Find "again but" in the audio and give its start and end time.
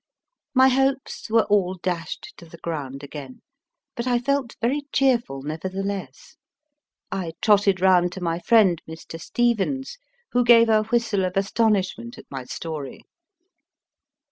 3.03-4.07